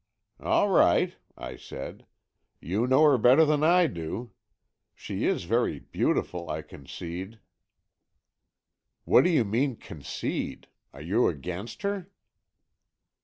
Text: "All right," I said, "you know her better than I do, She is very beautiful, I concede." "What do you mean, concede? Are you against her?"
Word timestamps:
"All 0.39 0.67
right," 0.69 1.15
I 1.37 1.55
said, 1.55 2.07
"you 2.59 2.87
know 2.87 3.03
her 3.03 3.19
better 3.19 3.45
than 3.45 3.63
I 3.63 3.85
do, 3.85 4.31
She 4.95 5.25
is 5.27 5.43
very 5.43 5.77
beautiful, 5.77 6.49
I 6.49 6.63
concede." 6.63 7.39
"What 9.05 9.25
do 9.25 9.29
you 9.29 9.45
mean, 9.45 9.75
concede? 9.75 10.65
Are 10.91 11.03
you 11.03 11.27
against 11.27 11.83
her?" 11.83 12.09